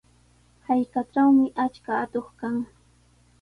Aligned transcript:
Hallqatrawmi 0.69 1.45
achka 1.65 1.91
atuq 2.03 2.27
kan. 2.39 2.57